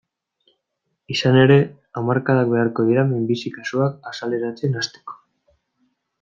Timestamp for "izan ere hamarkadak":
1.15-2.49